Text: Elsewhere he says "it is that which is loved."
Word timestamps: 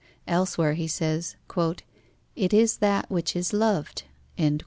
Elsewhere 0.25 0.73
he 0.73 0.87
says 0.87 1.35
"it 2.35 2.53
is 2.53 2.77
that 2.77 3.11
which 3.11 3.35
is 3.35 3.53
loved." 3.53 4.01